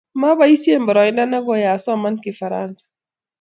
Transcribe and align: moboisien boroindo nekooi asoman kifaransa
moboisien 0.21 0.81
boroindo 0.87 1.23
nekooi 1.25 1.63
asoman 1.75 2.15
kifaransa 2.23 2.83